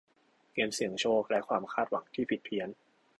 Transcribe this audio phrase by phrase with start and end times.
[0.53, 2.69] เกมเสี่ยงโชคและความคาดหวังที่ผิดเพี้ยน